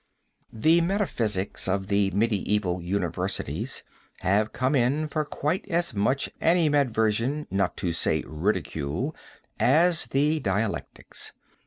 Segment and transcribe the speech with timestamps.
[0.67, 3.83] ]The metaphysics of the medieval universities
[4.21, 9.15] have come in for quite as much animadversion, not to say ridicule,
[9.59, 11.33] as the dialectics.